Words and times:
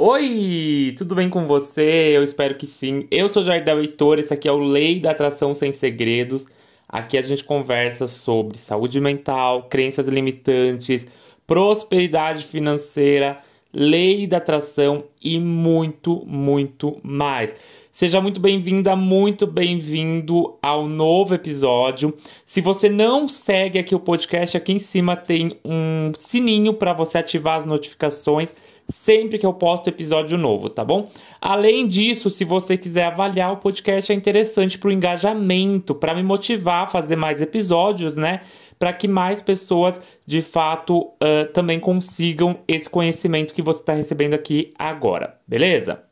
Oi, 0.00 0.94
tudo 0.96 1.16
bem 1.16 1.28
com 1.28 1.44
você? 1.44 2.12
Eu 2.14 2.22
espero 2.22 2.54
que 2.54 2.68
sim. 2.68 3.08
Eu 3.10 3.28
sou 3.28 3.42
Jardel 3.42 3.80
Heitor, 3.80 4.20
esse 4.20 4.32
aqui 4.32 4.46
é 4.46 4.52
o 4.52 4.56
Lei 4.56 5.00
da 5.00 5.10
Atração 5.10 5.52
Sem 5.56 5.72
Segredos. 5.72 6.46
Aqui 6.88 7.18
a 7.18 7.20
gente 7.20 7.42
conversa 7.42 8.06
sobre 8.06 8.58
saúde 8.58 9.00
mental, 9.00 9.64
crenças 9.64 10.06
limitantes, 10.06 11.04
prosperidade 11.44 12.46
financeira, 12.46 13.40
lei 13.72 14.28
da 14.28 14.36
atração 14.36 15.02
e 15.20 15.40
muito, 15.40 16.24
muito 16.24 17.00
mais. 17.02 17.56
Seja 17.90 18.20
muito 18.20 18.38
bem-vinda, 18.38 18.94
muito 18.94 19.48
bem-vindo 19.48 20.56
ao 20.62 20.86
novo 20.86 21.34
episódio. 21.34 22.16
Se 22.46 22.60
você 22.60 22.88
não 22.88 23.28
segue 23.28 23.80
aqui 23.80 23.96
o 23.96 24.00
podcast, 24.00 24.56
aqui 24.56 24.72
em 24.74 24.78
cima 24.78 25.16
tem 25.16 25.58
um 25.64 26.12
sininho 26.16 26.74
para 26.74 26.92
você 26.92 27.18
ativar 27.18 27.56
as 27.56 27.66
notificações 27.66 28.54
sempre 28.88 29.38
que 29.38 29.44
eu 29.44 29.52
posto 29.52 29.88
episódio 29.88 30.38
novo, 30.38 30.70
tá 30.70 30.84
bom? 30.84 31.10
Além 31.40 31.86
disso, 31.86 32.30
se 32.30 32.44
você 32.44 32.76
quiser 32.78 33.04
avaliar 33.04 33.52
o 33.52 33.58
podcast, 33.58 34.10
é 34.10 34.14
interessante 34.14 34.78
para 34.78 34.88
o 34.88 34.92
engajamento, 34.92 35.94
para 35.94 36.14
me 36.14 36.22
motivar 36.22 36.84
a 36.84 36.88
fazer 36.88 37.16
mais 37.16 37.40
episódios, 37.40 38.16
né? 38.16 38.40
Para 38.78 38.92
que 38.92 39.06
mais 39.06 39.42
pessoas 39.42 40.00
de 40.26 40.40
fato 40.40 40.98
uh, 40.98 41.52
também 41.52 41.78
consigam 41.78 42.60
esse 42.66 42.88
conhecimento 42.88 43.52
que 43.52 43.60
você 43.60 43.80
está 43.80 43.92
recebendo 43.92 44.34
aqui 44.34 44.72
agora, 44.78 45.38
beleza? 45.46 46.04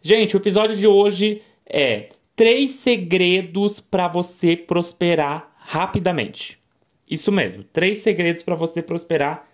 Gente, 0.00 0.36
o 0.36 0.38
episódio 0.38 0.76
de 0.76 0.86
hoje 0.86 1.42
é 1.66 2.06
três 2.36 2.72
segredos 2.72 3.80
para 3.80 4.08
você 4.08 4.56
prosperar 4.56 5.52
rapidamente. 5.58 6.58
Isso 7.10 7.30
mesmo, 7.30 7.62
três 7.64 7.98
segredos 7.98 8.42
para 8.42 8.54
você 8.54 8.82
prosperar 8.82 9.36
rapidamente. 9.36 9.53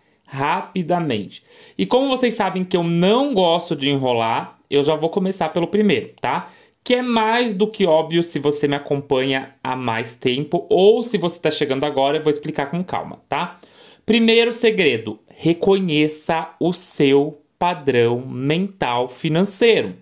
E 1.77 1.84
como 1.84 2.09
vocês 2.09 2.34
sabem 2.34 2.65
que 2.65 2.77
eu 2.77 2.84
não 2.84 3.34
gosto 3.34 3.75
de 3.75 3.89
enrolar, 3.89 4.59
eu 4.70 4.84
já 4.84 4.95
vou 4.95 5.11
começar 5.11 5.48
pelo 5.51 5.66
primeiro, 5.66 6.12
tá? 6.20 6.51
Que 6.83 6.95
é 6.95 7.03
mais 7.03 7.55
do 7.55 7.67
que 7.67 7.84
óbvio 7.84 8.22
se 8.22 8.39
você 8.39 8.69
me 8.69 8.77
acompanha 8.77 9.55
há 9.62 9.75
mais 9.77 10.14
tempo 10.14 10.67
ou 10.70 11.03
se 11.03 11.19
você 11.19 11.37
está 11.37 11.50
chegando 11.50 11.84
agora, 11.84 12.17
eu 12.17 12.22
vou 12.22 12.31
explicar 12.31 12.70
com 12.70 12.83
calma, 12.83 13.20
tá? 13.28 13.61
Primeiro 14.06 14.53
segredo: 14.53 15.19
reconheça 15.37 16.50
o 16.59 16.72
seu 16.72 17.42
padrão 17.59 18.25
mental 18.27 19.09
financeiro. 19.09 19.94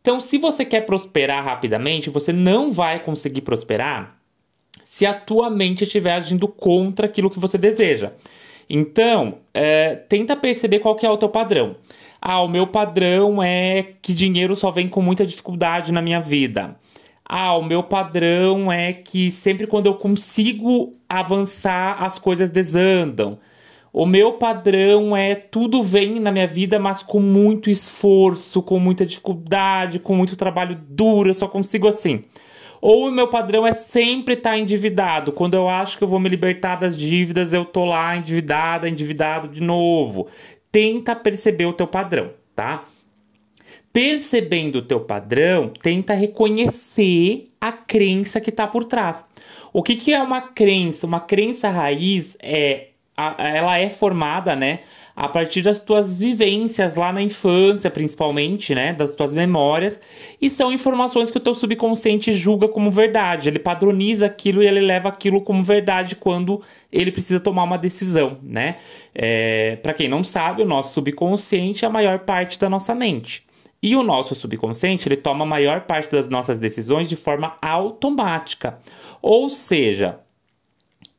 Então, 0.00 0.20
se 0.20 0.38
você 0.38 0.64
quer 0.64 0.86
prosperar 0.86 1.44
rapidamente, 1.44 2.08
você 2.08 2.32
não 2.32 2.70
vai 2.70 3.02
conseguir 3.02 3.40
prosperar 3.40 4.16
se 4.84 5.04
a 5.04 5.12
tua 5.12 5.50
mente 5.50 5.82
estiver 5.82 6.12
agindo 6.12 6.46
contra 6.46 7.06
aquilo 7.06 7.28
que 7.28 7.40
você 7.40 7.58
deseja. 7.58 8.12
Então, 8.68 9.38
é, 9.54 9.94
tenta 9.94 10.36
perceber 10.36 10.80
qual 10.80 10.96
que 10.96 11.06
é 11.06 11.10
o 11.10 11.16
teu 11.16 11.28
padrão. 11.28 11.76
Ah, 12.20 12.42
o 12.42 12.48
meu 12.48 12.66
padrão 12.66 13.42
é 13.42 13.92
que 14.02 14.12
dinheiro 14.12 14.56
só 14.56 14.70
vem 14.70 14.88
com 14.88 15.00
muita 15.00 15.24
dificuldade 15.24 15.92
na 15.92 16.02
minha 16.02 16.20
vida. 16.20 16.76
Ah, 17.24 17.56
o 17.56 17.62
meu 17.62 17.82
padrão 17.82 18.70
é 18.70 18.92
que 18.92 19.30
sempre 19.30 19.66
quando 19.66 19.86
eu 19.86 19.94
consigo 19.94 20.94
avançar, 21.08 22.02
as 22.02 22.18
coisas 22.18 22.50
desandam. 22.50 23.38
O 23.92 24.04
meu 24.04 24.34
padrão 24.34 25.16
é 25.16 25.34
tudo 25.34 25.82
vem 25.82 26.20
na 26.20 26.30
minha 26.30 26.46
vida, 26.46 26.78
mas 26.78 27.02
com 27.02 27.18
muito 27.18 27.70
esforço, 27.70 28.62
com 28.62 28.78
muita 28.78 29.06
dificuldade, 29.06 29.98
com 29.98 30.14
muito 30.14 30.36
trabalho 30.36 30.78
duro, 30.88 31.30
eu 31.30 31.34
só 31.34 31.48
consigo 31.48 31.88
assim. 31.88 32.22
Ou 32.80 33.08
o 33.08 33.10
meu 33.10 33.28
padrão 33.28 33.66
é 33.66 33.72
sempre 33.72 34.34
estar 34.34 34.50
tá 34.50 34.58
endividado. 34.58 35.32
Quando 35.32 35.54
eu 35.54 35.68
acho 35.68 35.98
que 35.98 36.04
eu 36.04 36.08
vou 36.08 36.20
me 36.20 36.28
libertar 36.28 36.76
das 36.76 36.96
dívidas, 36.96 37.52
eu 37.52 37.64
tô 37.64 37.84
lá 37.84 38.16
endividada, 38.16 38.88
endividado 38.88 39.48
de 39.48 39.60
novo. 39.60 40.28
Tenta 40.70 41.14
perceber 41.14 41.66
o 41.66 41.72
teu 41.72 41.86
padrão, 41.86 42.30
tá? 42.54 42.84
Percebendo 43.92 44.76
o 44.76 44.82
teu 44.82 45.00
padrão, 45.00 45.70
tenta 45.82 46.12
reconhecer 46.12 47.48
a 47.60 47.72
crença 47.72 48.40
que 48.40 48.50
está 48.50 48.66
por 48.66 48.84
trás. 48.84 49.24
O 49.72 49.82
que, 49.82 49.96
que 49.96 50.12
é 50.12 50.22
uma 50.22 50.40
crença? 50.40 51.06
Uma 51.06 51.20
crença 51.20 51.70
raiz 51.70 52.36
é 52.42 52.88
ela 53.16 53.78
é 53.78 53.88
formada, 53.88 54.54
né, 54.54 54.80
a 55.16 55.28
partir 55.28 55.62
das 55.62 55.80
tuas 55.80 56.18
vivências 56.18 56.94
lá 56.94 57.10
na 57.10 57.22
infância, 57.22 57.90
principalmente, 57.90 58.74
né, 58.74 58.92
das 58.92 59.14
tuas 59.14 59.32
memórias, 59.32 59.98
e 60.40 60.50
são 60.50 60.70
informações 60.70 61.30
que 61.30 61.38
o 61.38 61.40
teu 61.40 61.54
subconsciente 61.54 62.32
julga 62.32 62.68
como 62.68 62.90
verdade. 62.90 63.48
Ele 63.48 63.58
padroniza 63.58 64.26
aquilo 64.26 64.62
e 64.62 64.66
ele 64.66 64.80
leva 64.80 65.08
aquilo 65.08 65.40
como 65.40 65.62
verdade 65.62 66.16
quando 66.16 66.60
ele 66.92 67.10
precisa 67.10 67.40
tomar 67.40 67.64
uma 67.64 67.78
decisão, 67.78 68.38
né? 68.42 68.76
É, 69.14 69.76
Para 69.76 69.94
quem 69.94 70.06
não 70.06 70.22
sabe, 70.22 70.60
o 70.60 70.66
nosso 70.66 70.92
subconsciente 70.92 71.86
é 71.86 71.88
a 71.88 71.90
maior 71.90 72.18
parte 72.18 72.58
da 72.58 72.68
nossa 72.68 72.94
mente. 72.94 73.46
E 73.82 73.94
o 73.96 74.02
nosso 74.02 74.34
subconsciente, 74.34 75.08
ele 75.08 75.16
toma 75.16 75.44
a 75.44 75.48
maior 75.48 75.82
parte 75.82 76.10
das 76.10 76.28
nossas 76.28 76.58
decisões 76.58 77.08
de 77.08 77.16
forma 77.16 77.56
automática. 77.62 78.78
Ou 79.22 79.48
seja, 79.48 80.18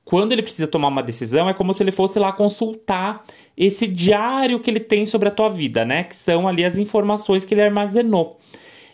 quando 0.07 0.31
ele 0.31 0.41
precisa 0.41 0.69
tomar 0.69 0.87
uma 0.87 1.03
decisão, 1.03 1.49
é 1.49 1.53
como 1.53 1.73
se 1.73 1.83
ele 1.83 1.91
fosse 1.91 2.17
lá 2.17 2.31
consultar 2.31 3.25
esse 3.57 3.85
diário 3.85 4.57
que 4.57 4.71
ele 4.71 4.79
tem 4.79 5.05
sobre 5.05 5.27
a 5.27 5.31
tua 5.31 5.49
vida, 5.49 5.83
né? 5.83 6.05
Que 6.05 6.15
são 6.15 6.47
ali 6.47 6.63
as 6.63 6.77
informações 6.77 7.43
que 7.43 7.53
ele 7.53 7.61
armazenou. 7.61 8.39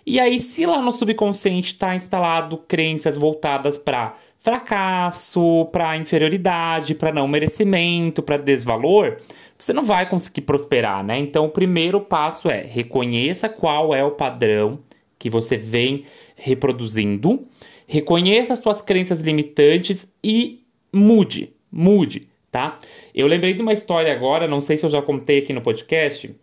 E 0.08 0.20
aí, 0.20 0.40
se 0.40 0.66
lá 0.66 0.82
no 0.82 0.92
subconsciente 0.92 1.74
está 1.74 1.96
instalado 1.96 2.58
crenças 2.68 3.16
voltadas 3.16 3.78
para 3.78 4.16
fracasso, 4.40 5.70
para 5.72 5.96
inferioridade, 5.98 6.96
para 6.96 7.14
não 7.14 7.28
merecimento, 7.28 8.24
para 8.24 8.38
desvalor, 8.38 9.18
você 9.56 9.72
não 9.72 9.84
vai 9.84 10.10
conseguir 10.10 10.42
prosperar, 10.42 11.04
né? 11.04 11.20
Então, 11.20 11.46
o 11.46 11.50
primeiro 11.50 12.02
passo 12.02 12.50
é 12.50 12.64
reconheça 12.64 13.48
qual 13.48 13.94
é 13.94 14.04
o 14.04 14.10
padrão 14.10 14.80
que 15.20 15.30
você 15.30 15.58
vem 15.58 16.06
reproduzindo, 16.36 17.46
reconheça 17.86 18.52
as 18.54 18.60
suas 18.60 18.82
crenças 18.82 19.20
limitantes 19.20 20.08
e 20.24 20.63
mude, 20.94 21.54
mude, 21.72 22.28
tá? 22.52 22.78
Eu 23.14 23.28
lembrei 23.28 23.54
de 23.54 23.62
uma 23.62 23.74
história 23.74 24.14
agora, 24.14 24.48
não 24.48 24.62
sei 24.62 24.78
se 24.78 24.86
eu 24.86 24.90
já 24.90 25.02
contei 25.02 25.40
aqui 25.40 25.52
no 25.52 25.62
podcast, 25.62 26.36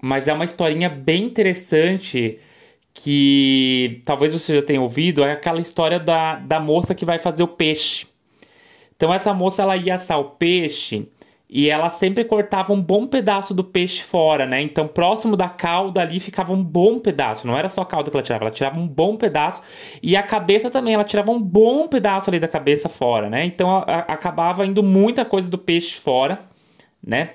mas 0.00 0.28
é 0.28 0.32
uma 0.32 0.44
historinha 0.44 0.88
bem 0.88 1.24
interessante 1.24 2.38
que 2.94 4.00
talvez 4.04 4.32
você 4.32 4.54
já 4.54 4.62
tenha 4.62 4.80
ouvido, 4.80 5.22
é 5.24 5.32
aquela 5.32 5.60
história 5.60 5.98
da, 5.98 6.36
da 6.36 6.60
moça 6.60 6.94
que 6.94 7.04
vai 7.04 7.18
fazer 7.18 7.42
o 7.42 7.48
peixe. 7.48 8.06
Então 8.96 9.12
essa 9.12 9.34
moça 9.34 9.62
ela 9.62 9.76
ia 9.76 9.96
assar 9.96 10.18
o 10.18 10.30
peixe 10.30 11.06
e 11.48 11.70
ela 11.70 11.88
sempre 11.90 12.24
cortava 12.24 12.72
um 12.72 12.82
bom 12.82 13.06
pedaço 13.06 13.54
do 13.54 13.62
peixe 13.62 14.02
fora, 14.02 14.46
né? 14.46 14.60
Então, 14.60 14.88
próximo 14.88 15.36
da 15.36 15.48
cauda 15.48 16.00
ali 16.02 16.18
ficava 16.18 16.52
um 16.52 16.62
bom 16.62 16.98
pedaço. 16.98 17.46
Não 17.46 17.56
era 17.56 17.68
só 17.68 17.82
a 17.82 17.86
cauda 17.86 18.10
que 18.10 18.16
ela 18.16 18.22
tirava, 18.22 18.44
ela 18.44 18.50
tirava 18.50 18.80
um 18.80 18.88
bom 18.88 19.16
pedaço. 19.16 19.62
E 20.02 20.16
a 20.16 20.24
cabeça 20.24 20.70
também, 20.70 20.94
ela 20.94 21.04
tirava 21.04 21.30
um 21.30 21.40
bom 21.40 21.86
pedaço 21.86 22.28
ali 22.30 22.40
da 22.40 22.48
cabeça 22.48 22.88
fora, 22.88 23.30
né? 23.30 23.44
Então, 23.44 23.70
a, 23.70 23.82
a, 23.82 23.98
acabava 24.00 24.66
indo 24.66 24.82
muita 24.82 25.24
coisa 25.24 25.48
do 25.48 25.56
peixe 25.56 25.94
fora, 25.94 26.40
né? 27.04 27.34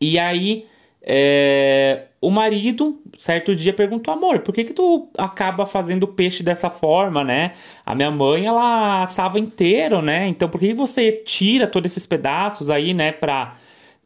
E 0.00 0.18
aí, 0.18 0.66
é, 1.10 2.08
o 2.20 2.30
marido, 2.30 3.00
certo 3.18 3.56
dia, 3.56 3.72
perguntou: 3.72 4.12
amor, 4.12 4.40
por 4.40 4.54
que, 4.54 4.62
que 4.64 4.74
tu 4.74 5.08
acaba 5.16 5.64
fazendo 5.64 6.06
peixe 6.06 6.42
dessa 6.42 6.68
forma, 6.68 7.24
né? 7.24 7.52
A 7.84 7.94
minha 7.94 8.10
mãe, 8.10 8.44
ela 8.44 9.02
assava 9.02 9.38
inteiro, 9.38 10.02
né? 10.02 10.28
Então 10.28 10.50
por 10.50 10.60
que 10.60 10.74
você 10.74 11.12
tira 11.12 11.66
todos 11.66 11.90
esses 11.90 12.04
pedaços 12.04 12.68
aí, 12.68 12.92
né, 12.92 13.12
pra. 13.12 13.56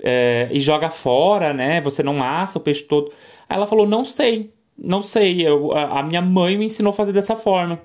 É, 0.04 0.48
e 0.52 0.60
joga 0.60 0.90
fora, 0.90 1.52
né? 1.52 1.80
Você 1.80 2.02
não 2.02 2.22
assa 2.22 2.58
o 2.58 2.62
peixe 2.62 2.84
todo. 2.84 3.12
Aí 3.48 3.56
ela 3.56 3.66
falou: 3.66 3.86
não 3.86 4.04
sei, 4.04 4.52
não 4.78 5.02
sei. 5.02 5.42
Eu, 5.46 5.72
a, 5.72 6.00
a 6.00 6.02
minha 6.04 6.22
mãe 6.22 6.56
me 6.56 6.66
ensinou 6.66 6.90
a 6.90 6.94
fazer 6.94 7.12
dessa 7.12 7.34
forma. 7.34 7.80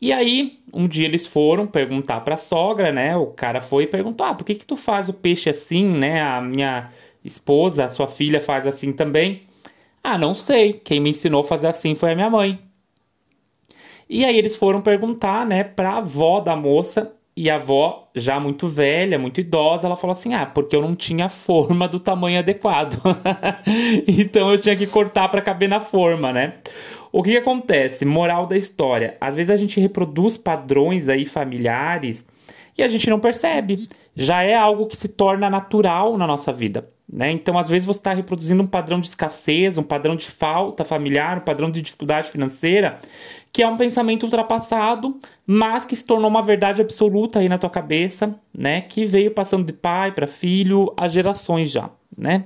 E 0.00 0.12
aí, 0.12 0.58
um 0.72 0.86
dia 0.86 1.06
eles 1.06 1.26
foram 1.26 1.66
perguntar 1.66 2.20
pra 2.20 2.36
sogra, 2.36 2.92
né? 2.92 3.16
O 3.16 3.28
cara 3.28 3.60
foi 3.62 3.84
e 3.84 3.86
perguntou: 3.86 4.26
ah, 4.26 4.34
por 4.34 4.44
que, 4.44 4.54
que 4.54 4.66
tu 4.66 4.76
faz 4.76 5.08
o 5.08 5.14
peixe 5.14 5.48
assim, 5.48 5.84
né? 5.88 6.20
A 6.20 6.40
minha 6.42 6.90
esposa, 7.24 7.84
a 7.84 7.88
sua 7.88 8.06
filha 8.06 8.40
faz 8.40 8.66
assim 8.66 8.92
também? 8.92 9.42
Ah, 10.02 10.18
não 10.18 10.34
sei. 10.34 10.74
Quem 10.74 11.00
me 11.00 11.10
ensinou 11.10 11.40
a 11.40 11.44
fazer 11.44 11.66
assim 11.66 11.94
foi 11.94 12.12
a 12.12 12.14
minha 12.14 12.28
mãe. 12.28 12.58
E 14.08 14.24
aí 14.24 14.36
eles 14.36 14.54
foram 14.54 14.82
perguntar, 14.82 15.46
né, 15.46 15.64
pra 15.64 15.96
avó 15.96 16.40
da 16.40 16.54
moça. 16.54 17.12
E 17.36 17.50
a 17.50 17.56
avó, 17.56 18.08
já 18.14 18.38
muito 18.38 18.68
velha, 18.68 19.18
muito 19.18 19.40
idosa, 19.40 19.88
ela 19.88 19.96
falou 19.96 20.12
assim: 20.12 20.34
Ah, 20.34 20.46
porque 20.46 20.76
eu 20.76 20.80
não 20.80 20.94
tinha 20.94 21.28
forma 21.28 21.88
do 21.88 21.98
tamanho 21.98 22.38
adequado. 22.38 23.02
então 24.06 24.52
eu 24.52 24.60
tinha 24.60 24.76
que 24.76 24.86
cortar 24.86 25.28
para 25.28 25.42
caber 25.42 25.68
na 25.68 25.80
forma, 25.80 26.32
né? 26.32 26.54
O 27.10 27.24
que, 27.24 27.32
que 27.32 27.38
acontece? 27.38 28.04
Moral 28.04 28.46
da 28.46 28.56
história: 28.56 29.16
às 29.20 29.34
vezes 29.34 29.50
a 29.50 29.56
gente 29.56 29.80
reproduz 29.80 30.36
padrões 30.36 31.08
aí 31.08 31.26
familiares 31.26 32.28
e 32.78 32.84
a 32.84 32.88
gente 32.88 33.10
não 33.10 33.18
percebe. 33.18 33.88
Já 34.14 34.42
é 34.42 34.54
algo 34.54 34.86
que 34.86 34.96
se 34.96 35.08
torna 35.08 35.50
natural 35.50 36.16
na 36.16 36.28
nossa 36.28 36.52
vida. 36.52 36.88
Né? 37.10 37.30
Então, 37.30 37.58
às 37.58 37.68
vezes, 37.68 37.86
você 37.86 37.98
está 37.98 38.14
reproduzindo 38.14 38.62
um 38.62 38.66
padrão 38.66 38.98
de 38.98 39.08
escassez, 39.08 39.76
um 39.76 39.82
padrão 39.82 40.16
de 40.16 40.26
falta 40.26 40.84
familiar, 40.84 41.38
um 41.38 41.42
padrão 41.42 41.70
de 41.70 41.82
dificuldade 41.82 42.30
financeira, 42.30 42.98
que 43.52 43.62
é 43.62 43.68
um 43.68 43.76
pensamento 43.76 44.24
ultrapassado, 44.24 45.18
mas 45.46 45.84
que 45.84 45.94
se 45.94 46.06
tornou 46.06 46.28
uma 46.28 46.42
verdade 46.42 46.80
absoluta 46.80 47.38
aí 47.38 47.48
na 47.48 47.58
tua 47.58 47.70
cabeça, 47.70 48.34
né? 48.56 48.80
Que 48.80 49.04
veio 49.04 49.30
passando 49.30 49.66
de 49.66 49.72
pai 49.72 50.12
para 50.12 50.26
filho 50.26 50.92
há 50.96 51.06
gerações 51.06 51.70
já, 51.70 51.90
né? 52.16 52.44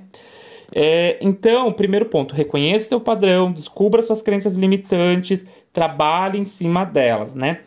É, 0.71 1.17
então, 1.21 1.71
primeiro 1.71 2.05
ponto, 2.05 2.35
reconheça 2.35 2.89
seu 2.89 3.01
padrão, 3.01 3.51
descubra 3.51 4.03
suas 4.03 4.21
crenças 4.21 4.53
limitantes, 4.53 5.45
trabalhe 5.73 6.37
em 6.37 6.45
cima 6.45 6.83
delas, 6.83 7.33
né? 7.33 7.61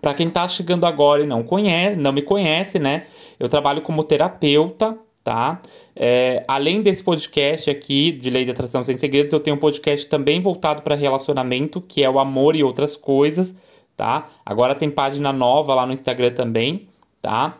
Para 0.00 0.12
quem 0.12 0.28
está 0.28 0.46
chegando 0.46 0.84
agora 0.84 1.22
e 1.22 1.26
não 1.26 1.42
conhece, 1.42 1.96
não 1.96 2.12
me 2.12 2.20
conhece, 2.20 2.78
né? 2.78 3.04
Eu 3.40 3.48
trabalho 3.48 3.80
como 3.80 4.04
terapeuta, 4.04 4.98
tá? 5.26 5.60
É, 5.96 6.44
além 6.46 6.80
desse 6.80 7.02
podcast 7.02 7.68
aqui 7.68 8.12
de 8.12 8.30
Lei 8.30 8.44
de 8.44 8.52
Atração 8.52 8.84
Sem 8.84 8.96
Segredos, 8.96 9.32
eu 9.32 9.40
tenho 9.40 9.56
um 9.56 9.58
podcast 9.58 10.06
também 10.08 10.38
voltado 10.38 10.82
para 10.82 10.94
relacionamento, 10.94 11.80
que 11.80 12.04
é 12.04 12.08
o 12.08 12.20
Amor 12.20 12.54
e 12.54 12.62
Outras 12.62 12.94
Coisas, 12.94 13.56
tá? 13.96 14.28
Agora 14.44 14.72
tem 14.72 14.88
página 14.88 15.32
nova 15.32 15.74
lá 15.74 15.84
no 15.84 15.92
Instagram 15.92 16.30
também, 16.30 16.86
tá? 17.20 17.58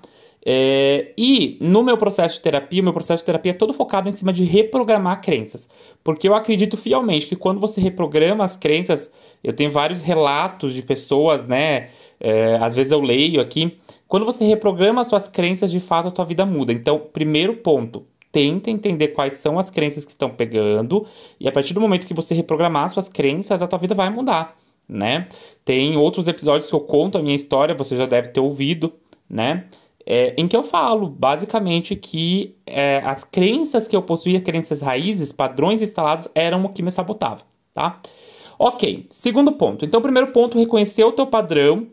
É, 0.49 1.13
e 1.19 1.59
no 1.61 1.83
meu 1.83 1.99
processo 1.99 2.37
de 2.37 2.43
terapia, 2.43 2.81
o 2.81 2.85
meu 2.85 2.93
processo 2.93 3.21
de 3.21 3.27
terapia 3.27 3.51
é 3.51 3.55
todo 3.55 3.73
focado 3.73 4.09
em 4.09 4.13
cima 4.13 4.33
de 4.33 4.45
reprogramar 4.45 5.21
crenças. 5.21 5.69
Porque 6.05 6.29
eu 6.29 6.37
acredito 6.37 6.77
fielmente 6.77 7.27
que 7.27 7.35
quando 7.35 7.59
você 7.59 7.81
reprograma 7.81 8.45
as 8.45 8.55
crenças, 8.55 9.11
eu 9.43 9.53
tenho 9.53 9.73
vários 9.73 10.03
relatos 10.03 10.73
de 10.73 10.83
pessoas, 10.83 11.49
né? 11.49 11.89
É, 12.21 12.59
às 12.61 12.77
vezes 12.77 12.93
eu 12.93 13.01
leio 13.01 13.41
aqui. 13.41 13.77
Quando 14.07 14.25
você 14.25 14.45
reprograma 14.45 15.01
as 15.01 15.09
suas 15.09 15.27
crenças, 15.27 15.73
de 15.73 15.81
fato 15.81 16.07
a 16.07 16.11
tua 16.13 16.25
vida 16.25 16.47
muda. 16.47 16.73
Então, 16.73 17.01
primeiro 17.13 17.57
ponto, 17.57 18.07
tenta 18.31 18.71
entender 18.71 19.09
quais 19.09 19.35
são 19.35 19.59
as 19.59 19.69
crenças 19.69 20.05
que 20.05 20.13
estão 20.13 20.31
pegando. 20.31 21.05
E 21.41 21.49
a 21.49 21.53
partir 21.53 21.75
do 21.75 21.81
momento 21.81 22.07
que 22.07 22.15
você 22.15 22.35
reprogramar 22.35 22.85
as 22.85 22.93
suas 22.93 23.09
crenças, 23.09 23.63
a 23.63 23.67
tua 23.67 23.81
vida 23.81 23.97
vai 23.97 24.11
mudar, 24.11 24.57
né? 24.89 25.27
Tem 25.65 25.97
outros 25.97 26.29
episódios 26.29 26.71
que 26.71 26.75
eu 26.75 26.81
conto 26.81 27.19
a 27.19 27.23
minha 27.23 27.35
história, 27.35 27.75
você 27.75 27.97
já 27.97 28.07
deve 28.07 28.29
ter 28.29 28.39
ouvido, 28.39 28.93
né? 29.29 29.65
É, 30.07 30.35
em 30.39 30.47
que 30.47 30.57
eu 30.57 30.63
falo 30.63 31.09
basicamente 31.09 31.97
que 31.97 32.57
é, 32.65 33.03
as 33.05 33.25
crenças 33.25 33.89
que 33.89 33.97
eu 33.97 34.03
possuía, 34.03 34.41
crenças 34.41 34.81
raízes, 34.81 35.33
padrões 35.33 35.83
instalados, 35.83 36.29
eram 36.33 36.65
o 36.65 36.69
que 36.69 36.83
me 36.83 36.93
sabotava, 36.93 37.43
tá? 37.75 37.99
Ok, 38.57 39.07
segundo 39.11 39.53
ponto. 39.53 39.85
Então, 39.85 40.01
primeiro 40.01 40.33
ponto, 40.33 40.59
reconhecer 40.59 41.03
o 41.05 41.13
teu 41.13 41.27
padrão 41.27 41.89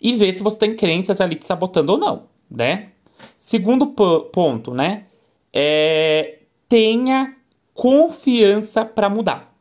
e 0.00 0.14
ver 0.14 0.32
se 0.32 0.42
você 0.42 0.58
tem 0.58 0.74
crenças 0.74 1.20
ali 1.20 1.36
te 1.36 1.46
sabotando 1.46 1.92
ou 1.92 1.98
não, 1.98 2.24
né? 2.50 2.88
Segundo 3.38 3.86
ponto, 3.86 4.74
né? 4.74 5.04
É, 5.52 6.40
tenha 6.68 7.36
confiança 7.72 8.84
para 8.84 9.08
mudar. 9.08 9.54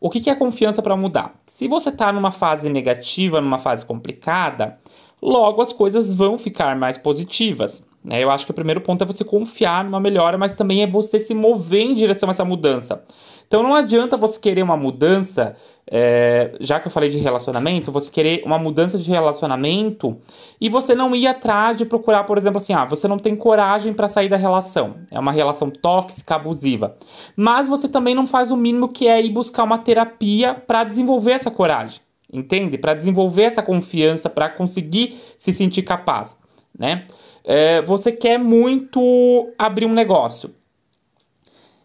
O 0.00 0.10
que, 0.10 0.20
que 0.20 0.28
é 0.28 0.34
confiança 0.34 0.82
para 0.82 0.96
mudar? 0.96 1.40
Se 1.46 1.68
você 1.68 1.90
está 1.90 2.12
numa 2.12 2.32
fase 2.32 2.68
negativa, 2.68 3.40
numa 3.40 3.58
fase 3.58 3.86
complicada, 3.86 4.80
logo 5.22 5.62
as 5.62 5.72
coisas 5.72 6.10
vão 6.10 6.36
ficar 6.36 6.74
mais 6.76 6.98
positivas. 6.98 7.88
Né? 8.04 8.22
Eu 8.22 8.30
acho 8.30 8.44
que 8.44 8.50
o 8.50 8.54
primeiro 8.54 8.80
ponto 8.80 9.02
é 9.02 9.06
você 9.06 9.22
confiar 9.22 9.84
numa 9.84 10.00
melhora, 10.00 10.36
mas 10.36 10.56
também 10.56 10.82
é 10.82 10.86
você 10.86 11.20
se 11.20 11.32
mover 11.32 11.82
em 11.82 11.94
direção 11.94 12.28
a 12.28 12.32
essa 12.32 12.44
mudança. 12.44 13.04
Então 13.46 13.62
não 13.62 13.74
adianta 13.74 14.16
você 14.16 14.40
querer 14.40 14.62
uma 14.62 14.76
mudança, 14.76 15.54
é, 15.88 16.56
já 16.58 16.80
que 16.80 16.86
eu 16.86 16.90
falei 16.90 17.10
de 17.10 17.18
relacionamento, 17.18 17.92
você 17.92 18.10
querer 18.10 18.42
uma 18.46 18.58
mudança 18.58 18.96
de 18.98 19.10
relacionamento 19.10 20.16
e 20.58 20.68
você 20.70 20.94
não 20.94 21.14
ir 21.14 21.26
atrás 21.26 21.76
de 21.76 21.84
procurar, 21.84 22.24
por 22.24 22.38
exemplo, 22.38 22.58
assim, 22.58 22.72
ah, 22.72 22.86
você 22.86 23.06
não 23.06 23.18
tem 23.18 23.36
coragem 23.36 23.92
para 23.92 24.08
sair 24.08 24.30
da 24.30 24.38
relação, 24.38 24.94
é 25.10 25.20
uma 25.20 25.32
relação 25.32 25.70
tóxica, 25.70 26.34
abusiva, 26.34 26.96
mas 27.36 27.68
você 27.68 27.86
também 27.86 28.14
não 28.14 28.26
faz 28.26 28.50
o 28.50 28.56
mínimo 28.56 28.88
que 28.88 29.06
é 29.06 29.22
ir 29.22 29.30
buscar 29.30 29.64
uma 29.64 29.76
terapia 29.76 30.54
para 30.54 30.82
desenvolver 30.82 31.32
essa 31.32 31.50
coragem 31.50 32.00
entende? 32.32 32.78
Para 32.78 32.94
desenvolver 32.94 33.42
essa 33.42 33.62
confiança, 33.62 34.30
para 34.30 34.48
conseguir 34.48 35.20
se 35.36 35.52
sentir 35.52 35.82
capaz, 35.82 36.38
né? 36.76 37.06
É, 37.44 37.82
você 37.82 38.10
quer 38.12 38.38
muito 38.38 39.52
abrir 39.58 39.86
um 39.86 39.92
negócio. 39.92 40.54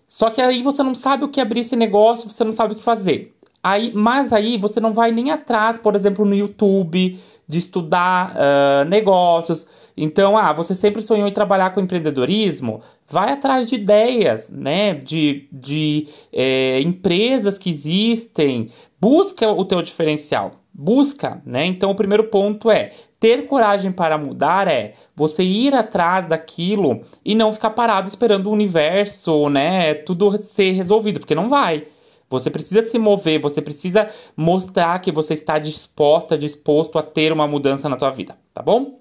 Só 0.07 0.29
que 0.29 0.41
aí 0.41 0.63
você 0.63 0.81
não 0.81 0.95
sabe 0.95 1.25
o 1.25 1.29
que 1.29 1.41
abrir 1.41 1.61
esse 1.61 1.75
negócio, 1.75 2.29
você 2.29 2.43
não 2.43 2.53
sabe 2.53 2.73
o 2.73 2.77
que 2.77 2.83
fazer. 2.83 3.35
Aí, 3.61 3.91
mas 3.93 4.31
aí 4.31 4.57
você 4.57 4.79
não 4.79 4.93
vai 4.93 5.11
nem 5.11 5.31
atrás, 5.31 5.77
por 5.77 5.95
exemplo, 5.95 6.23
no 6.23 6.33
YouTube, 6.33 7.19
de 7.47 7.57
estudar 7.57 8.35
uh, 8.35 8.85
negócios. 8.87 9.67
Então, 9.95 10.37
ah, 10.37 10.53
você 10.53 10.75
sempre 10.75 11.01
sonhou 11.01 11.27
em 11.27 11.33
trabalhar 11.33 11.71
com 11.71 11.81
empreendedorismo? 11.81 12.81
Vai 13.07 13.33
atrás 13.33 13.67
de 13.67 13.75
ideias, 13.75 14.49
né? 14.49 14.93
De, 14.93 15.47
de 15.51 16.07
é, 16.31 16.79
empresas 16.81 17.57
que 17.57 17.69
existem. 17.69 18.69
Busca 18.99 19.51
o 19.51 19.63
teu 19.63 19.81
diferencial. 19.81 20.51
Busca, 20.73 21.41
né? 21.45 21.65
Então, 21.65 21.91
o 21.91 21.95
primeiro 21.95 22.25
ponto 22.25 22.69
é 22.71 22.91
ter 23.19 23.45
coragem 23.47 23.91
para 23.91 24.17
mudar 24.17 24.67
é 24.67 24.93
você 25.15 25.43
ir 25.43 25.73
atrás 25.73 26.27
daquilo 26.27 27.01
e 27.23 27.35
não 27.35 27.51
ficar 27.51 27.71
parado 27.71 28.07
esperando 28.07 28.47
o 28.47 28.51
universo, 28.51 29.49
né? 29.49 29.93
Tudo 29.93 30.37
ser 30.37 30.71
resolvido, 30.71 31.19
porque 31.19 31.35
não 31.35 31.49
vai. 31.49 31.87
Você 32.29 32.49
precisa 32.49 32.83
se 32.83 32.99
mover, 32.99 33.39
você 33.39 33.61
precisa 33.61 34.09
mostrar 34.35 34.99
que 34.99 35.11
você 35.11 35.33
está 35.33 35.57
disposta, 35.57 36.37
disposto 36.37 36.99
a 36.99 37.03
ter 37.03 37.31
uma 37.31 37.47
mudança 37.47 37.87
na 37.87 37.95
tua 37.95 38.11
vida, 38.11 38.37
tá 38.53 38.61
bom? 38.61 38.99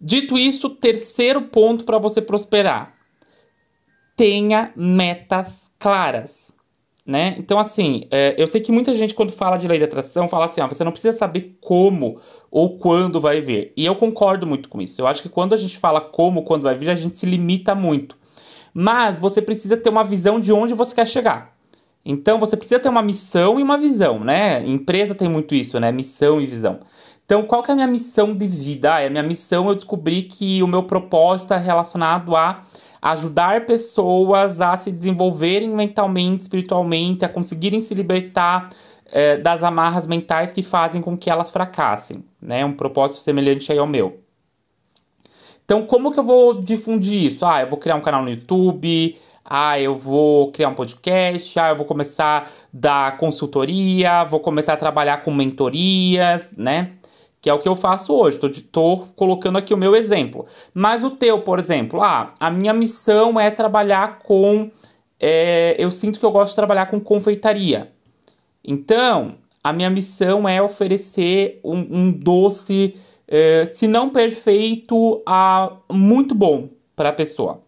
Dito 0.00 0.38
isso, 0.38 0.70
terceiro 0.70 1.42
ponto 1.42 1.84
para 1.84 1.98
você 1.98 2.22
prosperar: 2.22 2.94
tenha 4.16 4.72
metas 4.74 5.70
claras. 5.78 6.55
Né? 7.06 7.36
Então, 7.38 7.56
assim, 7.56 8.08
é, 8.10 8.34
eu 8.36 8.48
sei 8.48 8.60
que 8.60 8.72
muita 8.72 8.92
gente, 8.92 9.14
quando 9.14 9.30
fala 9.30 9.56
de 9.56 9.68
lei 9.68 9.78
da 9.78 9.84
atração, 9.84 10.26
fala 10.26 10.46
assim: 10.46 10.60
ah, 10.60 10.66
você 10.66 10.82
não 10.82 10.90
precisa 10.90 11.16
saber 11.16 11.56
como 11.60 12.18
ou 12.50 12.78
quando 12.78 13.20
vai 13.20 13.40
vir. 13.40 13.72
E 13.76 13.86
eu 13.86 13.94
concordo 13.94 14.44
muito 14.44 14.68
com 14.68 14.82
isso. 14.82 15.00
Eu 15.00 15.06
acho 15.06 15.22
que 15.22 15.28
quando 15.28 15.52
a 15.52 15.56
gente 15.56 15.78
fala 15.78 16.00
como, 16.00 16.42
quando 16.42 16.64
vai 16.64 16.74
vir, 16.74 16.90
a 16.90 16.96
gente 16.96 17.16
se 17.16 17.24
limita 17.24 17.76
muito. 17.76 18.16
Mas 18.74 19.18
você 19.18 19.40
precisa 19.40 19.76
ter 19.76 19.88
uma 19.88 20.02
visão 20.02 20.40
de 20.40 20.52
onde 20.52 20.74
você 20.74 20.96
quer 20.96 21.06
chegar. 21.06 21.56
Então 22.04 22.40
você 22.40 22.56
precisa 22.56 22.80
ter 22.80 22.88
uma 22.88 23.02
missão 23.02 23.58
e 23.60 23.62
uma 23.62 23.78
visão, 23.78 24.18
né? 24.18 24.66
Empresa 24.66 25.14
tem 25.14 25.28
muito 25.28 25.54
isso, 25.54 25.78
né? 25.78 25.92
Missão 25.92 26.40
e 26.40 26.46
visão. 26.46 26.80
Então, 27.26 27.42
qual 27.42 27.60
que 27.60 27.70
é 27.70 27.72
a 27.72 27.74
minha 27.74 27.88
missão 27.88 28.32
de 28.32 28.46
vida? 28.46 28.94
Ah, 28.94 29.04
a 29.04 29.10
minha 29.10 29.22
missão 29.22 29.68
eu 29.68 29.74
descobri 29.74 30.22
que 30.22 30.62
o 30.62 30.68
meu 30.68 30.84
propósito 30.84 31.54
é 31.54 31.58
relacionado 31.58 32.36
a 32.36 32.62
ajudar 33.06 33.66
pessoas 33.66 34.60
a 34.60 34.76
se 34.76 34.90
desenvolverem 34.90 35.70
mentalmente, 35.70 36.42
espiritualmente, 36.42 37.24
a 37.24 37.28
conseguirem 37.28 37.80
se 37.80 37.94
libertar 37.94 38.68
eh, 39.06 39.36
das 39.36 39.62
amarras 39.62 40.08
mentais 40.08 40.50
que 40.50 40.60
fazem 40.60 41.00
com 41.00 41.16
que 41.16 41.30
elas 41.30 41.50
fracassem, 41.50 42.24
né? 42.42 42.64
Um 42.64 42.72
propósito 42.72 43.20
semelhante 43.20 43.70
aí 43.70 43.78
ao 43.78 43.86
meu. 43.86 44.18
Então, 45.64 45.86
como 45.86 46.12
que 46.12 46.18
eu 46.18 46.24
vou 46.24 46.60
difundir 46.60 47.22
isso? 47.22 47.46
Ah, 47.46 47.60
eu 47.60 47.68
vou 47.68 47.78
criar 47.78 47.94
um 47.94 48.00
canal 48.00 48.22
no 48.22 48.30
YouTube, 48.30 49.16
ah, 49.44 49.78
eu 49.78 49.96
vou 49.96 50.50
criar 50.50 50.68
um 50.70 50.74
podcast, 50.74 51.58
ah, 51.60 51.68
eu 51.70 51.76
vou 51.76 51.86
começar 51.86 52.42
a 52.42 52.48
dar 52.72 53.16
consultoria, 53.18 54.24
vou 54.24 54.40
começar 54.40 54.72
a 54.72 54.76
trabalhar 54.76 55.22
com 55.22 55.32
mentorias, 55.32 56.56
né? 56.56 56.92
Que 57.40 57.50
é 57.50 57.54
o 57.54 57.58
que 57.58 57.68
eu 57.68 57.76
faço 57.76 58.14
hoje. 58.14 58.38
Tô 58.38 58.98
colocando 59.14 59.58
aqui 59.58 59.72
o 59.72 59.76
meu 59.76 59.94
exemplo. 59.94 60.46
Mas 60.74 61.04
o 61.04 61.10
teu, 61.10 61.42
por 61.42 61.58
exemplo, 61.58 62.02
ah, 62.02 62.34
a 62.40 62.50
minha 62.50 62.72
missão 62.72 63.38
é 63.38 63.50
trabalhar 63.50 64.18
com. 64.20 64.70
É, 65.18 65.76
eu 65.78 65.90
sinto 65.90 66.18
que 66.18 66.26
eu 66.26 66.30
gosto 66.30 66.52
de 66.52 66.56
trabalhar 66.56 66.86
com 66.86 67.00
confeitaria. 67.00 67.92
Então, 68.64 69.36
a 69.62 69.72
minha 69.72 69.90
missão 69.90 70.48
é 70.48 70.60
oferecer 70.60 71.60
um, 71.64 71.78
um 71.78 72.12
doce, 72.12 72.96
é, 73.26 73.64
se 73.64 73.86
não 73.88 74.10
perfeito, 74.10 75.22
a 75.26 75.72
muito 75.90 76.34
bom 76.34 76.68
para 76.94 77.08
a 77.08 77.12
pessoa. 77.12 77.62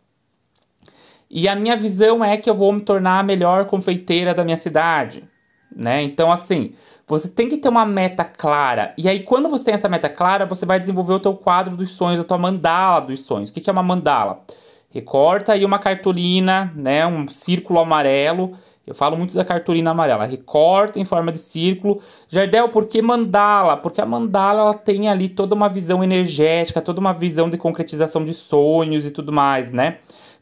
E 1.31 1.47
a 1.47 1.55
minha 1.55 1.77
visão 1.77 2.25
é 2.25 2.37
que 2.37 2.49
eu 2.49 2.55
vou 2.55 2.73
me 2.73 2.81
tornar 2.81 3.21
a 3.21 3.23
melhor 3.23 3.67
confeiteira 3.67 4.33
da 4.33 4.45
minha 4.45 4.57
cidade, 4.57 5.29
né? 5.75 6.03
Então, 6.03 6.31
assim, 6.31 6.75
você 7.07 7.29
tem 7.29 7.49
que 7.49 7.57
ter 7.57 7.69
uma 7.69 7.87
meta 7.87 8.25
clara. 8.25 8.93
E 8.99 9.09
aí, 9.09 9.21
quando 9.23 9.49
você 9.49 9.65
tem 9.65 9.75
essa 9.75 9.89
meta 9.89 10.09
clara, 10.09 10.45
você 10.45 10.67
vai 10.67 10.79
desenvolver 10.79 11.15
o 11.15 11.21
teu 11.21 11.35
quadro 11.35 11.77
dos 11.77 11.93
sonhos, 11.93 12.21
a 12.21 12.25
tua 12.25 12.39
mandala 12.39 13.01
dos 13.01 13.21
sonhos. 13.21 13.51
O 13.51 13.53
que 13.53 13.69
é 13.69 13.73
uma 13.73 13.83
mandala? 13.83 14.43
Recorta 14.91 15.53
aí 15.53 15.65
uma 15.65 15.79
cartolina, 15.79 16.73
né? 16.75 17.07
Um 17.07 17.29
círculo 17.29 17.79
amarelo. 17.79 18.57
Eu 18.87 18.95
falo 18.95 19.19
muito 19.19 19.35
da 19.35 19.45
cartolina 19.45 19.91
amarela. 19.91 20.25
Recorta 20.25 20.99
em 20.99 21.05
forma 21.05 21.31
de 21.31 21.39
círculo. 21.39 22.01
Jardel, 22.27 22.71
por 22.71 22.87
que 22.87 23.03
mandala? 23.03 23.77
Porque 23.77 24.01
a 24.01 24.07
mandala 24.07 24.61
ela 24.61 24.75
tem 24.75 25.09
ali 25.09 25.29
toda 25.29 25.55
uma 25.55 25.69
visão 25.69 26.03
energética, 26.03 26.81
toda 26.81 26.99
uma 26.99 27.13
visão 27.13 27.51
de 27.51 27.59
concretização 27.59 28.25
de 28.25 28.33
sonhos 28.33 29.05
e 29.05 29.11
tudo 29.11 29.31
mais, 29.31 29.71
né? 29.71 29.99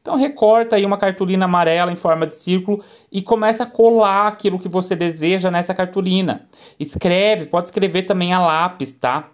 Então 0.07 0.15
recorta 0.15 0.77
aí 0.77 0.87
uma 0.87 0.97
cartolina 0.97 1.47
amarela 1.47 1.91
em 1.91 1.97
forma 1.97 2.29
de 2.29 2.37
círculo 2.37 2.81
e 3.11 3.21
começa 3.21 3.65
a 3.65 3.67
colar 3.67 4.29
aquilo 4.29 4.57
que 4.57 4.69
você 4.69 4.95
deseja 4.95 5.51
nessa 5.51 5.75
cartolina. 5.75 6.47
Escreve, 6.79 7.47
pode 7.47 7.67
escrever 7.67 8.05
também 8.05 8.33
a 8.33 8.41
lápis, 8.41 8.95
tá? 8.95 9.31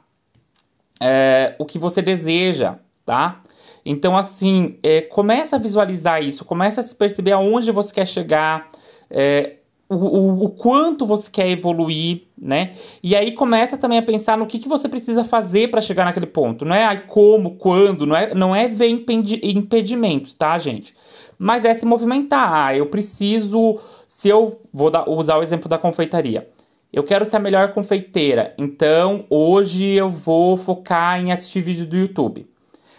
É, 0.98 1.54
o 1.58 1.66
que 1.66 1.78
você 1.78 2.00
deseja, 2.00 2.76
tá? 3.04 3.42
Então 3.84 4.16
assim, 4.16 4.78
é, 4.82 5.02
começa 5.02 5.56
a 5.56 5.58
visualizar 5.58 6.22
isso, 6.22 6.42
começa 6.42 6.80
a 6.80 6.84
se 6.84 6.94
perceber 6.94 7.32
aonde 7.32 7.70
você 7.70 7.92
quer 7.92 8.06
chegar, 8.06 8.70
é, 9.10 9.56
o, 9.92 9.96
o, 9.96 10.44
o, 10.44 10.48
quanto 10.50 11.06
você 11.06 11.30
quer 11.30 11.48
evoluir, 11.50 12.22
né? 12.36 12.72
E 13.02 13.14
aí 13.14 13.32
começa 13.32 13.76
também 13.76 13.98
a 13.98 14.02
pensar 14.02 14.36
no 14.38 14.46
que, 14.46 14.58
que 14.58 14.68
você 14.68 14.88
precisa 14.88 15.24
fazer 15.24 15.70
para 15.70 15.80
chegar 15.80 16.04
naquele 16.04 16.26
ponto. 16.26 16.64
Não 16.64 16.74
é 16.74 16.84
aí 16.84 17.00
como, 17.06 17.56
quando, 17.56 18.06
não 18.06 18.16
é, 18.16 18.34
não 18.34 18.54
é 18.54 18.68
ver 18.68 18.88
impedimentos, 18.88 20.34
tá, 20.34 20.58
gente? 20.58 20.94
Mas 21.38 21.64
é 21.64 21.74
se 21.74 21.84
movimentar. 21.84 22.52
Ah, 22.52 22.76
eu 22.76 22.86
preciso. 22.86 23.78
Se 24.08 24.28
eu 24.28 24.60
vou 24.72 24.90
dar, 24.90 25.08
usar 25.08 25.38
o 25.38 25.42
exemplo 25.42 25.68
da 25.68 25.78
confeitaria. 25.78 26.48
Eu 26.92 27.02
quero 27.02 27.24
ser 27.24 27.36
a 27.36 27.40
melhor 27.40 27.72
confeiteira, 27.72 28.54
então 28.58 29.24
hoje 29.30 29.86
eu 29.86 30.10
vou 30.10 30.58
focar 30.58 31.18
em 31.18 31.32
assistir 31.32 31.62
vídeos 31.62 31.86
do 31.86 31.96
YouTube. 31.96 32.46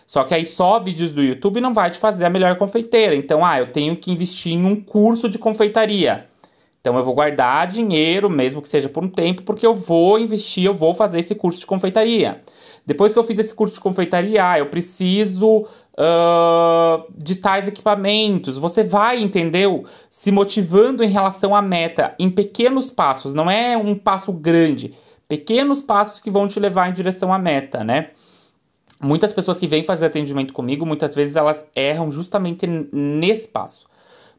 Só 0.07 0.23
que 0.23 0.33
aí 0.33 0.45
só 0.45 0.79
vídeos 0.79 1.13
do 1.13 1.21
YouTube 1.21 1.61
não 1.61 1.73
vai 1.73 1.89
te 1.89 1.99
fazer 1.99 2.25
a 2.25 2.29
melhor 2.29 2.57
confeiteira. 2.57 3.15
Então, 3.15 3.45
ah, 3.45 3.59
eu 3.59 3.71
tenho 3.71 3.95
que 3.95 4.11
investir 4.11 4.53
em 4.53 4.65
um 4.65 4.75
curso 4.75 5.29
de 5.29 5.39
confeitaria. 5.39 6.27
Então 6.83 6.97
eu 6.97 7.05
vou 7.05 7.13
guardar 7.15 7.65
dinheiro, 7.65 8.29
mesmo 8.29 8.61
que 8.61 8.67
seja 8.67 8.89
por 8.89 9.01
um 9.01 9.07
tempo, 9.07 9.43
porque 9.43 9.65
eu 9.65 9.73
vou 9.73 10.19
investir, 10.19 10.65
eu 10.65 10.73
vou 10.73 10.93
fazer 10.93 11.17
esse 11.17 11.33
curso 11.33 11.57
de 11.57 11.65
confeitaria. 11.65 12.41
Depois 12.85 13.13
que 13.13 13.19
eu 13.19 13.23
fiz 13.23 13.39
esse 13.39 13.55
curso 13.55 13.75
de 13.75 13.79
confeitaria, 13.79 14.59
eu 14.59 14.65
preciso 14.65 15.59
uh, 15.61 17.05
de 17.15 17.35
tais 17.35 17.69
equipamentos. 17.69 18.57
Você 18.57 18.83
vai, 18.83 19.21
entendeu? 19.21 19.85
Se 20.09 20.29
motivando 20.29 21.05
em 21.05 21.07
relação 21.07 21.55
à 21.55 21.61
meta, 21.61 22.13
em 22.19 22.29
pequenos 22.29 22.91
passos, 22.91 23.33
não 23.33 23.49
é 23.49 23.77
um 23.77 23.95
passo 23.95 24.33
grande. 24.33 24.93
Pequenos 25.25 25.81
passos 25.81 26.19
que 26.19 26.29
vão 26.29 26.49
te 26.49 26.59
levar 26.59 26.89
em 26.89 26.93
direção 26.93 27.33
à 27.33 27.39
meta, 27.39 27.81
né? 27.81 28.09
Muitas 29.01 29.31
pessoas 29.31 29.57
que 29.57 29.67
vêm 29.67 29.85
fazer 29.85 30.07
atendimento 30.07 30.51
comigo, 30.51 30.85
muitas 30.85 31.15
vezes 31.15 31.37
elas 31.37 31.65
erram 31.73 32.11
justamente 32.11 32.67
nesse 32.67 33.47
passo 33.47 33.92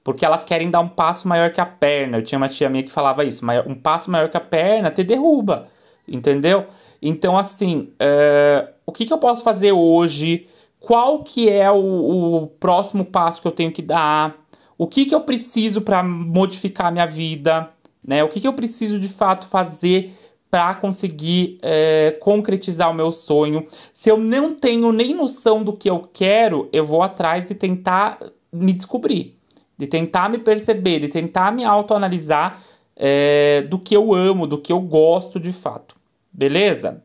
porque 0.05 0.25
elas 0.25 0.45
querem 0.45 0.71
dar 0.71 0.81
um 0.81 0.89
passo 0.89 1.27
maior 1.27 1.51
que 1.51 1.61
a 1.61 1.67
perna. 1.67 2.19
Eu 2.19 2.23
tinha 2.23 2.37
uma 2.37 2.49
tia 2.49 2.69
minha 2.69 2.83
que 2.83 2.93
falava 2.93 3.25
isso, 3.25 3.45
um 3.67 3.75
passo 3.75 4.11
maior 4.11 4.29
que 4.29 4.37
a 4.37 4.41
perna 4.41 4.91
te 4.91 5.03
derruba, 5.03 5.67
entendeu? 6.07 6.67
Então, 7.01 7.39
assim, 7.39 7.89
uh, 7.95 8.69
o 8.85 8.93
que, 8.93 9.07
que, 9.07 9.13
eu 9.13 9.19
posso 9.19 9.43
fazer 9.43 9.73
hoje? 9.73 10.47
Qual 10.79 11.23
que 11.23 11.49
é 11.49 11.71
o, 11.71 11.77
o, 11.77 12.47
próximo 12.47 13.05
passo 13.05 13.41
que 13.41 13.49
eu 13.49 13.53
tenho 13.53 13.73
que 13.73 13.81
dar? 13.81 14.37
O 14.77 14.87
que, 14.87 15.07
que 15.07 15.15
eu 15.15 15.23
preciso 15.23 15.81
para 15.81 16.03
modificar 16.03 16.89
a 16.89 16.91
minha 16.91 17.07
vida? 17.07 17.71
Né? 18.07 18.23
O 18.23 18.29
que, 18.29 18.41
que 18.41 18.47
eu 18.47 18.53
preciso 18.53 19.01
de 19.01 19.09
fato 19.09 19.47
fazer 19.47 20.13
para 20.51 20.75
conseguir 20.75 21.59
uh, 21.63 22.19
concretizar 22.21 22.91
o 22.91 22.95
meu 22.95 23.11
sonho? 23.11 23.67
Se 23.93 24.11
eu 24.11 24.19
não 24.19 24.55
tenho 24.55 24.93
nem 24.93 25.15
noção 25.15 25.63
do 25.63 25.73
que 25.73 25.89
eu 25.89 26.09
quero, 26.13 26.69
eu 26.73 26.85
vou 26.85 27.03
atrás 27.03 27.49
de 27.49 27.55
tentar 27.55 28.19
me 28.53 28.73
descobrir 28.73 29.35
de 29.77 29.87
tentar 29.87 30.29
me 30.29 30.39
perceber, 30.39 31.01
de 31.01 31.09
tentar 31.09 31.53
me 31.53 31.65
autoanalisar 31.65 32.63
é, 32.97 33.63
do 33.63 33.79
que 33.79 33.97
eu 33.97 34.15
amo, 34.15 34.47
do 34.47 34.59
que 34.59 34.73
eu 34.73 34.81
gosto 34.81 35.41
de 35.41 35.53
fato. 35.53 35.97
Beleza? 36.33 37.03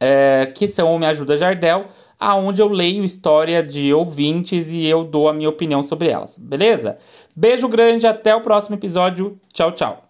É, 0.00 0.50
que 0.54 0.66
são 0.66 0.94
o 0.94 0.98
Me 0.98 1.06
Ajuda 1.06 1.36
Jardel, 1.36 1.86
aonde 2.18 2.62
eu 2.62 2.68
leio 2.68 3.04
história 3.04 3.62
de 3.62 3.92
ouvintes 3.92 4.70
e 4.70 4.86
eu 4.86 5.04
dou 5.04 5.28
a 5.28 5.32
minha 5.32 5.48
opinião 5.48 5.82
sobre 5.82 6.08
elas, 6.08 6.38
beleza? 6.38 6.98
Beijo 7.36 7.68
grande, 7.68 8.06
até 8.06 8.34
o 8.34 8.40
próximo 8.40 8.76
episódio. 8.76 9.38
Tchau, 9.52 9.72
tchau. 9.72 10.03